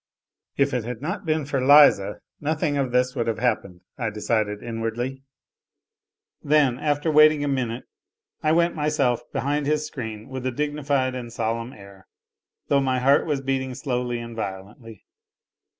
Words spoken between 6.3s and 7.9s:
Then, after waiting a minute,